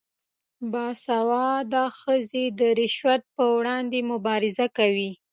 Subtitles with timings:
[0.71, 5.11] باسواده ښځې د رشوت پر وړاندې مبارزه کوي.